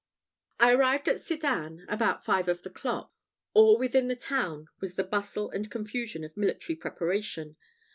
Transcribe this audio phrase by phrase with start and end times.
[0.59, 3.13] I arrived at Sedan about five of the clock.
[3.53, 7.55] All within the town was the bustle and confusion of military preparation.